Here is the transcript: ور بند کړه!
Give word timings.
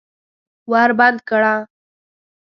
ور 0.71 0.89
بند 0.99 1.17
کړه! 1.29 1.55